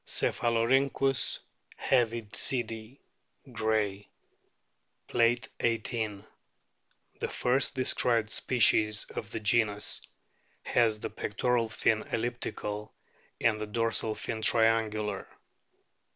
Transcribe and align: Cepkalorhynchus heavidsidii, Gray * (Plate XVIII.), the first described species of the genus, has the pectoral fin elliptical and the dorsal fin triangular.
Cepkalorhynchus 0.07 1.37
heavidsidii, 1.79 2.97
Gray 3.51 4.07
* 4.53 5.07
(Plate 5.07 5.47
XVIII.), 5.61 6.23
the 7.19 7.27
first 7.27 7.75
described 7.75 8.31
species 8.31 9.05
of 9.15 9.29
the 9.29 9.39
genus, 9.39 10.01
has 10.63 10.99
the 11.01 11.11
pectoral 11.11 11.69
fin 11.69 12.01
elliptical 12.11 12.91
and 13.39 13.61
the 13.61 13.67
dorsal 13.67 14.15
fin 14.15 14.41
triangular. 14.41 15.27